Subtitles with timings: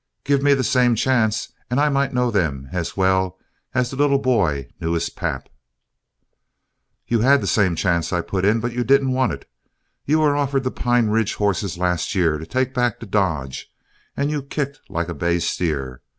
[0.23, 3.37] Give me the same chance, and I might know them as well
[3.75, 5.47] as the little boy knew his pap."
[7.05, 9.47] "You had the same chance," I put in, "but didn't want it.
[10.03, 13.71] You were offered the Pine Ridge horses last year to take back to Dodge,
[14.17, 16.01] and you kicked like a bay steer.